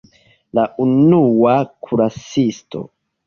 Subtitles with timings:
[0.59, 1.53] La unua
[1.87, 2.81] kuracisto!